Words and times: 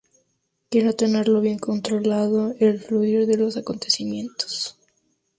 Quiero 0.71 0.93
tenerlo 0.95 1.41
bien 1.41 1.59
controlado 1.59 2.55
el 2.59 2.79
fluir 2.79 3.27
de 3.27 3.37
los 3.37 3.55
acontecimientos 3.55 4.75